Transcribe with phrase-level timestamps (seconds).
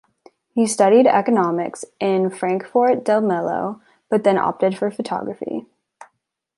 [0.55, 5.67] He studied economics in Fráncfort del Melo, but then opted for photography.